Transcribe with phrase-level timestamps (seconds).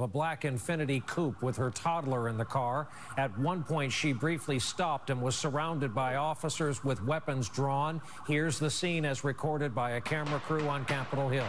[0.00, 2.88] A black Infiniti coupe with her toddler in the car.
[3.18, 8.00] At one point, she briefly stopped and was surrounded by officers with weapons drawn.
[8.26, 11.46] Here's the scene as recorded by a camera crew on Capitol Hill.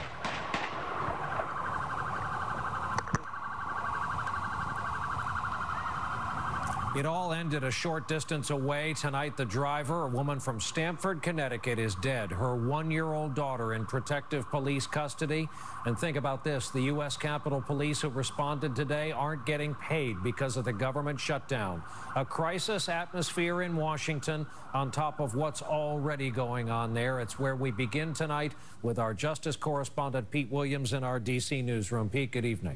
[6.94, 8.94] It all ended a short distance away.
[8.94, 12.34] Tonight, the driver, a woman from Stamford, Connecticut, is dead.
[12.34, 15.48] Her one-year-old daughter in protective police custody.
[15.86, 16.70] And think about this.
[16.70, 17.16] The U.S.
[17.16, 21.82] Capitol Police who responded today aren't getting paid because of the government shutdown.
[22.18, 27.22] A crisis atmosphere in Washington on top of what's already going on there.
[27.22, 31.62] It's where we begin tonight with our justice correspondent, Pete Williams, in our D.C.
[31.62, 32.10] newsroom.
[32.10, 32.76] Pete, good evening.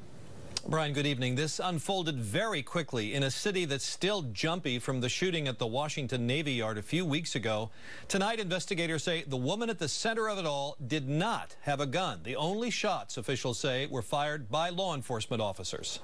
[0.68, 1.36] Brian, good evening.
[1.36, 5.68] This unfolded very quickly in a city that's still jumpy from the shooting at the
[5.68, 7.70] Washington Navy Yard a few weeks ago.
[8.08, 11.86] Tonight, investigators say the woman at the center of it all did not have a
[11.86, 12.22] gun.
[12.24, 16.00] The only shots, officials say, were fired by law enforcement officers.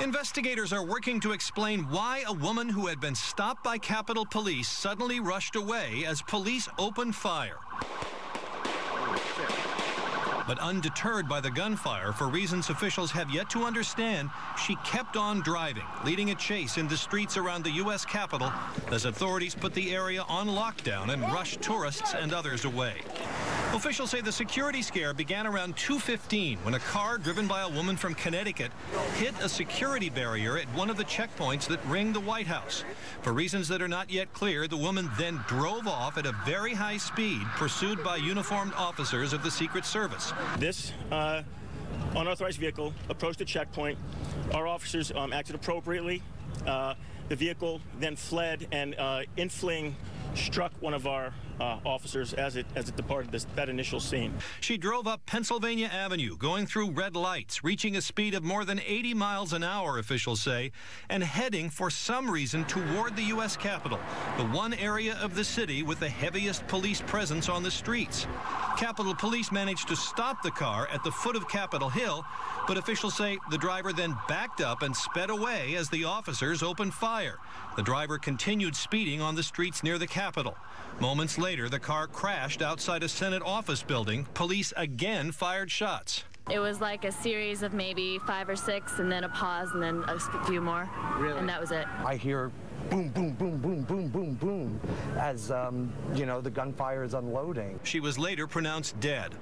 [0.00, 4.68] Investigators are working to explain why a woman who had been stopped by Capitol Police
[4.68, 7.56] suddenly rushed away as police opened fire.
[10.46, 14.30] But undeterred by the gunfire, for reasons officials have yet to understand,
[14.64, 18.04] she kept on driving, leading a chase in the streets around the U.S.
[18.04, 18.52] Capitol
[18.92, 23.02] as authorities put the area on lockdown and rushed tourists and others away.
[23.76, 27.94] Officials say the security scare began around 2.15 when a car driven by a woman
[27.94, 28.72] from Connecticut
[29.16, 32.84] hit a security barrier at one of the checkpoints that ring the White House.
[33.20, 36.72] For reasons that are not yet clear, the woman then drove off at a very
[36.72, 40.32] high speed, pursued by uniformed officers of the Secret Service.
[40.56, 41.42] This uh,
[42.16, 43.98] unauthorized vehicle approached the checkpoint.
[44.54, 46.22] Our officers um, acted appropriately.
[46.66, 46.94] Uh,
[47.28, 49.96] the vehicle then fled and uh, in fleeing
[50.36, 54.32] struck one of our uh, officers as it as it departed this, that initial scene.
[54.60, 58.80] She drove up Pennsylvania Avenue, going through red lights, reaching a speed of more than
[58.86, 60.72] 80 miles an hour, officials say,
[61.08, 63.56] and heading for some reason toward the U.S.
[63.56, 63.98] Capitol,
[64.36, 68.26] the one area of the city with the heaviest police presence on the streets.
[68.76, 72.24] Capitol Police managed to stop the car at the foot of Capitol Hill,
[72.66, 76.92] but officials say the driver then backed up and sped away as the officers opened
[76.92, 77.38] fire.
[77.76, 80.25] The driver continued speeding on the streets near the Capitol.
[81.00, 84.26] Moments later, the car crashed outside a Senate office building.
[84.34, 86.24] Police again fired shots.
[86.50, 89.82] It was like a series of maybe five or six, and then a pause, and
[89.82, 90.88] then a few more.
[91.18, 91.38] Really?
[91.38, 91.86] And that was it.
[92.04, 92.52] I hear
[92.90, 94.80] boom, boom, boom, boom, boom, boom, boom,
[95.16, 97.80] as, um, you know, the gunfire is unloading.
[97.82, 99.34] She was later pronounced dead.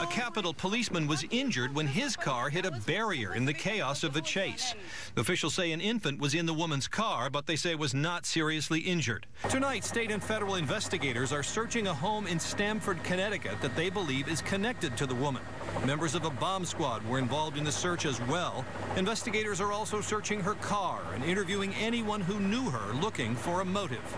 [0.00, 4.12] A Capitol policeman was injured when his car hit a barrier in the chaos of
[4.12, 4.76] the chase.
[5.16, 8.78] Officials say an infant was in the woman's car, but they say was not seriously
[8.78, 9.26] injured.
[9.50, 14.28] Tonight, state and federal investigators are searching a home in Stamford, Connecticut that they believe
[14.28, 15.42] is connected to the woman.
[15.84, 18.64] Members of a bomb squad were involved in the search as well.
[18.96, 23.64] Investigators are also searching her car and interviewing anyone who knew her looking for a
[23.64, 24.16] motive.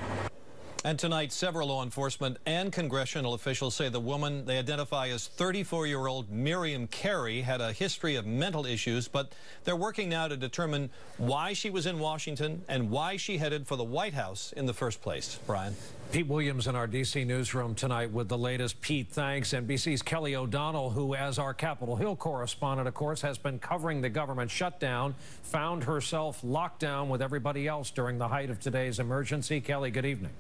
[0.87, 6.31] And tonight, several law enforcement and congressional officials say the woman they identify as 34-year-old
[6.31, 9.33] Miriam Carey had a history of mental issues, but
[9.65, 13.75] they're working now to determine why she was in Washington and why she headed for
[13.75, 15.41] the White House in the first place.
[15.45, 15.75] Brian.
[16.13, 17.25] Pete Williams in our D.C.
[17.25, 18.81] newsroom tonight with the latest.
[18.81, 19.53] Pete, thanks.
[19.53, 24.09] NBC's Kelly O'Donnell, who, as our Capitol Hill correspondent, of course, has been covering the
[24.09, 29.61] government shutdown, found herself locked down with everybody else during the height of today's emergency.
[29.61, 30.31] Kelly, good evening.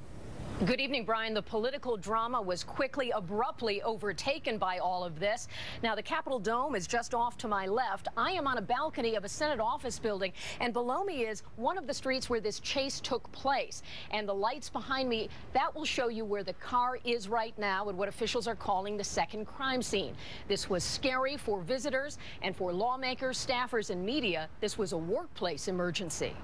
[0.64, 1.34] Good evening, Brian.
[1.34, 5.48] The political drama was quickly, abruptly overtaken by all of this.
[5.82, 8.08] Now, the Capitol Dome is just off to my left.
[8.16, 11.76] I am on a balcony of a Senate office building, and below me is one
[11.76, 13.82] of the streets where this chase took place.
[14.12, 17.90] And the lights behind me, that will show you where the car is right now
[17.90, 20.14] and what officials are calling the second crime scene.
[20.48, 24.48] This was scary for visitors and for lawmakers, staffers, and media.
[24.62, 26.34] This was a workplace emergency.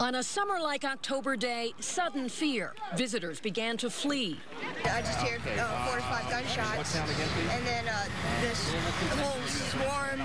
[0.00, 2.72] On a summer like October day, sudden fear.
[2.96, 4.38] Visitors began to flee.
[4.86, 6.96] I just heard uh, four to five gunshots.
[6.96, 8.06] And then uh,
[8.40, 8.72] this
[9.18, 10.22] whole swarm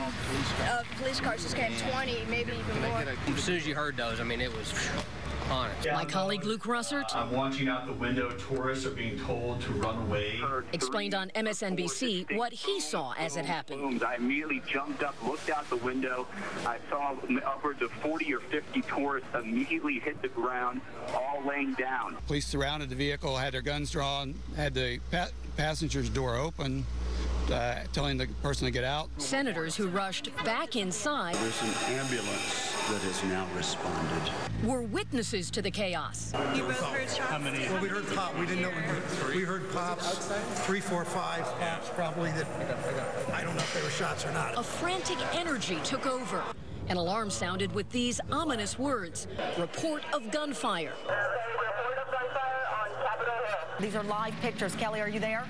[0.71, 3.03] of police cars just came 20, maybe even more.
[3.35, 4.71] As soon as you heard those, I mean, it was
[5.49, 5.91] on it.
[5.93, 7.15] My colleague Luke Russert.
[7.15, 8.31] I'm watching out the window.
[8.31, 10.39] Tourists are being told to run away.
[10.73, 14.03] Explained on MSNBC what he saw as it happened.
[14.03, 16.27] I immediately jumped up, looked out the window.
[16.65, 17.15] I saw
[17.45, 20.81] upwards of 40 or 50 tourists immediately hit the ground,
[21.13, 22.17] all laying down.
[22.27, 25.27] Police surrounded the vehicle, had their guns drawn, had the pa
[25.57, 26.85] passenger's door open.
[27.51, 29.07] Uh, telling the person to get out.
[29.19, 31.35] Senators who rushed back inside.
[31.35, 34.31] There's an ambulance that has now responded.
[34.63, 36.31] Were witnesses to the chaos.
[36.53, 37.17] You both heard shots?
[37.17, 37.59] How many?
[37.67, 38.37] Well, we heard pop.
[38.37, 38.71] We didn't know.
[39.29, 40.27] We, we heard pops.
[40.65, 42.31] Three, four, five pops, probably.
[42.31, 42.47] That
[43.33, 44.57] I don't know if they were shots or not.
[44.57, 46.43] A frantic energy took over.
[46.87, 49.27] An alarm sounded with these ominous words
[49.57, 50.93] report of gunfire.
[53.79, 54.75] These are live pictures.
[54.75, 55.45] Kelly, are you there?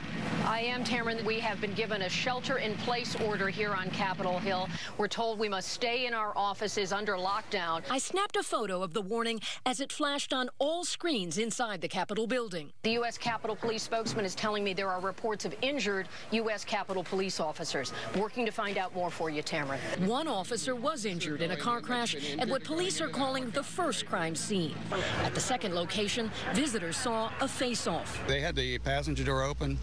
[0.48, 1.24] I am, Tamron.
[1.26, 4.70] We have been given a shelter in place order here on Capitol Hill.
[4.96, 7.84] We're told we must stay in our offices under lockdown.
[7.90, 11.88] I snapped a photo of the warning as it flashed on all screens inside the
[11.88, 12.72] Capitol building.
[12.84, 13.18] The U.S.
[13.18, 16.64] Capitol Police spokesman is telling me there are reports of injured U.S.
[16.64, 17.92] Capitol Police officers.
[18.16, 19.80] Working to find out more for you, Tamron.
[20.06, 24.06] One officer was injured in a car crash at what police are calling the first
[24.06, 24.76] crime scene.
[25.24, 28.22] At the second location, visitors saw a face-off.
[28.28, 29.80] They had the passenger door open.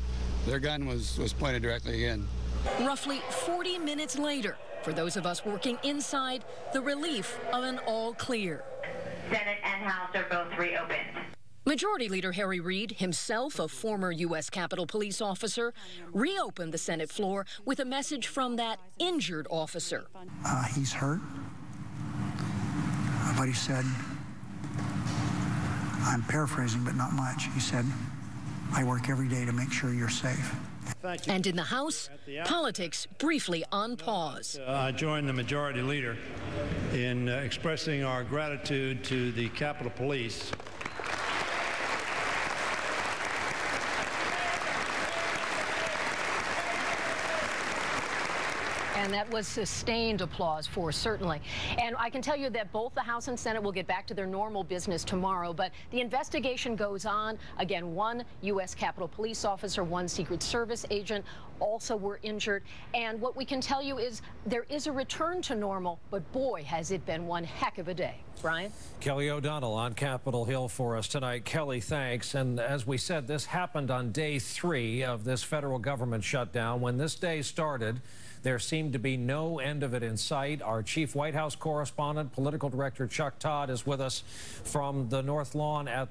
[0.47, 2.27] Their gun was, was pointed directly in.
[2.81, 8.15] Roughly 40 minutes later, for those of us working inside, the relief of an all
[8.15, 8.65] clear.
[9.31, 11.01] Senate and House are both reopened.
[11.65, 14.51] Majority Leader Harry Reid, himself a former U.S.
[14.51, 15.73] Capitol Police officer,
[16.13, 20.07] reopened the Senate floor with a message from that injured officer.
[20.45, 21.21] Uh, he's hurt.
[23.39, 23.85] But he said,
[26.03, 27.45] I'm paraphrasing, but not much.
[27.55, 27.85] He said,
[28.75, 30.55] I work every day to make sure you're safe.
[31.29, 32.09] And in the House,
[32.45, 34.59] politics briefly on pause.
[34.67, 36.17] Uh, I join the majority leader
[36.93, 40.53] in uh, expressing our gratitude to the Capitol Police.
[49.03, 51.43] And that was sustained applause for, certainly.
[51.77, 54.15] And I can tell you that both the House and Senate will get back to
[54.15, 57.37] their normal business tomorrow, but the investigation goes on.
[57.59, 58.77] Again, one U.S.
[58.77, 61.25] Capitol Police officer, one Secret Service agent
[61.59, 62.63] also were injured.
[62.95, 66.63] And what we can tell you is there is a return to normal, but boy,
[66.63, 68.15] has it been one heck of a day.
[68.41, 68.73] Brian?
[69.01, 71.45] Kelly O'Donnell on Capitol Hill for us tonight.
[71.45, 72.37] Kelly, thanks.
[72.37, 76.81] And as we said, this happened on day three of this federal government shutdown.
[76.81, 78.01] When this day started,
[78.43, 80.63] there seemed to be no end of it in sight.
[80.63, 84.25] Our chief White House correspondent, political director Chuck Todd, is with us
[84.65, 86.11] from the North Lawn at